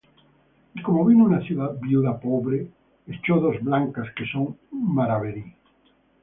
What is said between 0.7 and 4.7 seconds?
Y como vino una viuda pobre, echó dos blancas, que son